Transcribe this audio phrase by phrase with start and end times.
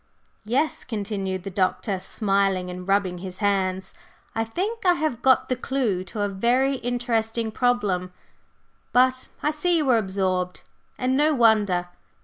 [0.45, 3.93] "Yes," continued the Doctor, smiling and rubbing his hands,
[4.33, 8.11] "I think I have got the clue to a very interesting problem.
[8.93, 10.63] But I see you are absorbed
[10.97, 11.87] and no wonder!